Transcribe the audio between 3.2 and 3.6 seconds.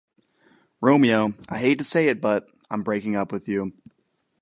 with